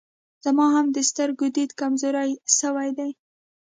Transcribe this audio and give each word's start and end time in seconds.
زما 0.45 0.65
هم 0.75 0.85
د 0.95 0.97
سترګو 1.09 1.45
ديد 1.55 1.71
کمزوری 1.79 2.31
سوی 2.59 2.89
دی 2.97 3.11